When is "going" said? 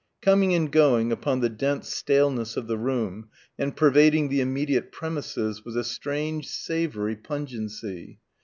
0.71-1.11